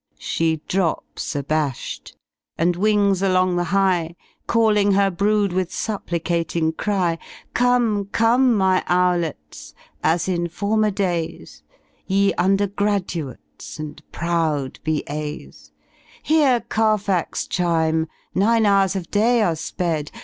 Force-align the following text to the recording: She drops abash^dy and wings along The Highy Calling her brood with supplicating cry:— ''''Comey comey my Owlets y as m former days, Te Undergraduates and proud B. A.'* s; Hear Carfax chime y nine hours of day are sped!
She 0.17 0.63
drops 0.67 1.35
abash^dy 1.35 2.13
and 2.57 2.75
wings 2.75 3.21
along 3.21 3.55
The 3.55 3.65
Highy 3.65 4.15
Calling 4.47 4.93
her 4.93 5.11
brood 5.11 5.53
with 5.53 5.71
supplicating 5.71 6.73
cry:— 6.73 7.19
''''Comey 7.53 8.05
comey 8.07 8.55
my 8.55 8.83
Owlets 8.89 9.75
y 9.77 9.81
as 10.03 10.27
m 10.27 10.47
former 10.49 10.89
days, 10.89 11.61
Te 12.07 12.33
Undergraduates 12.39 13.77
and 13.77 14.01
proud 14.11 14.79
B. 14.83 15.03
A.'* 15.07 15.45
s; 15.49 15.71
Hear 16.23 16.61
Carfax 16.61 17.45
chime 17.45 18.05
y 18.33 18.39
nine 18.39 18.65
hours 18.65 18.95
of 18.95 19.11
day 19.11 19.43
are 19.43 19.55
sped! 19.55 20.09